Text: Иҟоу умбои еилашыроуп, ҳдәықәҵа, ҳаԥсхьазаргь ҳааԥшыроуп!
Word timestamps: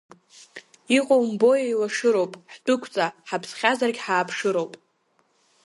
Иҟоу 0.97 1.21
умбои 1.23 1.61
еилашыроуп, 1.65 2.33
ҳдәықәҵа, 2.53 3.05
ҳаԥсхьазаргь 3.29 3.99
ҳааԥшыроуп! 4.03 4.73